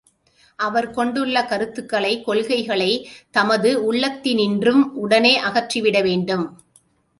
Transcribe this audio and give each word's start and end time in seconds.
அவர் 0.59 0.87
கொண்டுள்ளக் 0.91 1.49
கருத்துக்களைக், 1.49 2.23
கொள்கைகளைத் 2.23 3.05
தமது 3.31 3.93
உள்ளத்தினின்றும் 3.93 4.83
உடனே 4.97 5.35
அகற்றி 5.43 5.81
விட 5.81 6.01
வேண்டும்! 6.01 6.45